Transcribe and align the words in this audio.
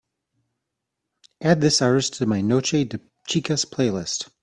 add 1.43 1.61
this 1.61 1.79
artist 1.79 2.15
to 2.15 2.25
my 2.25 2.41
Noche 2.41 2.89
de 2.89 2.99
chicas 3.27 3.65
playlist 3.65 4.31